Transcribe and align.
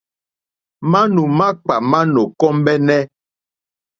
Manù 0.91 1.23
makpà 1.37 1.75
ma 1.89 1.99
nò 2.13 2.21
kombεnε. 2.39 2.97